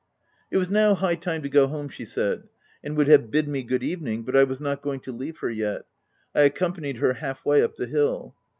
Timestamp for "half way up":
7.13-7.75